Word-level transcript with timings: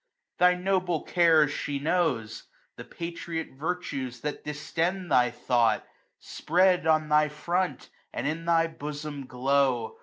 Thy 0.39 0.55
noble 0.55 1.03
cares 1.03 1.51
she 1.51 1.77
knows. 1.77 2.45
The 2.75 2.83
patriot 2.83 3.49
virtues 3.51 4.21
that 4.21 4.43
distend 4.43 5.11
thy 5.11 5.29
thought, 5.29 5.85
Spread 6.17 6.87
on 6.87 7.07
thy 7.07 7.29
front, 7.29 7.91
and 8.11 8.25
in 8.25 8.45
thy 8.45 8.65
bosom 8.65 9.27
glow. 9.27 9.99